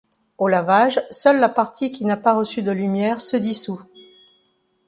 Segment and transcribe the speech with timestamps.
[0.39, 3.81] Au lavage, seule la partie qui n'a pas reçu de lumière se dissout.